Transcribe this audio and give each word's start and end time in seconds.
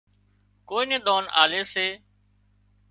ڪوئي 0.69 0.83
نين 0.89 1.01
ۮانَ 1.05 1.23
آلي 1.41 1.61
سي 1.73 1.87